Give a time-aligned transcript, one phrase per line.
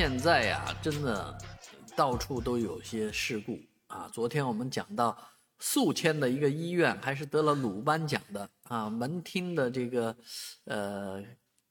[0.00, 1.38] 现在呀，真的
[1.94, 4.08] 到处都有些事故啊。
[4.10, 5.14] 昨天我们讲到
[5.58, 10.16] 宿迁的一个医院，还是得了鲁班奖的啊，门厅的这个
[10.64, 11.22] 呃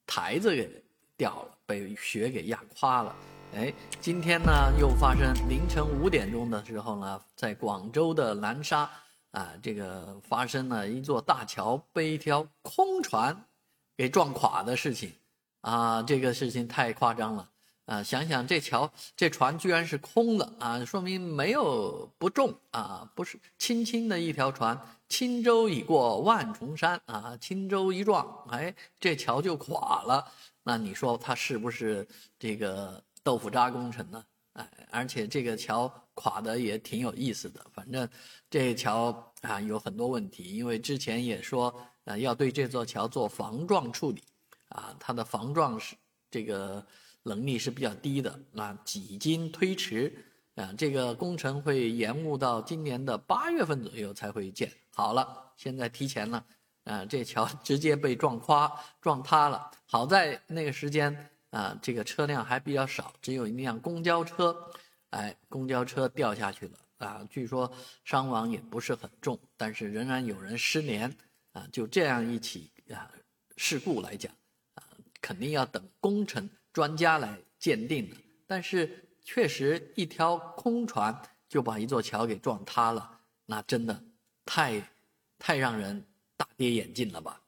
[0.05, 0.70] 台子给
[1.18, 3.15] 掉了，被雪给压垮了。
[3.55, 8.88] 哎，今天呢又发生凌晨五点钟的时候呢，在广州的南沙
[9.32, 13.36] 啊，这个发生了一座大桥被一条空船
[13.98, 15.12] 给撞垮的事情
[15.62, 17.50] 啊，这个事情太夸张了。
[17.90, 30.23] 啊，想想这桥这船居然是空的啊，说明没有不重啊，不是轻轻的一条船，轻舟已过万重山啊，轻舟一撞，哎，这桥就垮了。
[30.62, 34.23] 那你说它是不是这个豆腐渣工程呢？
[34.53, 38.08] 哎，而且这个桥垮的也挺有意思的，反正
[38.52, 41.76] 这桥啊有很多问题，因为之前也说
[42.06, 44.22] 啊要对这座桥做防撞处理
[44.67, 45.95] 啊，它的防撞是
[46.30, 46.86] 这个。
[47.23, 50.14] 能力是比较低的，那几经推迟，
[50.55, 55.53] 啊，这个工程会延误到今年的八月份左右才会建好了。
[55.58, 56.45] 现在提前了，
[56.86, 59.70] 啊，这桥直接被撞垮、撞塌了。
[59.86, 64.56] 好在那个时间啊，这个车辆还比较少，只有一辆公交车，
[65.09, 67.28] 哎，公交车掉下去了啊。
[67.30, 67.72] 据说
[68.06, 71.14] 伤亡也不是很重，但是仍然有人失联
[71.52, 71.67] 啊。
[71.72, 73.12] 就这样一起啊
[73.58, 74.31] 事故来讲，
[74.75, 74.84] 啊，
[75.20, 76.50] 肯定要等工程。
[76.72, 78.16] 专家来鉴定的，
[78.48, 84.03] 但是确实一条空船就把一座桥给撞塌了，那真的
[84.45, 84.81] 太
[85.38, 86.06] 太让人
[86.38, 87.42] 大跌眼镜了吧。